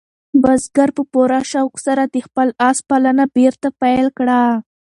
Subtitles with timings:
[0.41, 4.41] بزګر په پوره شوق سره د خپل آس پالنه بېرته پیل کړه.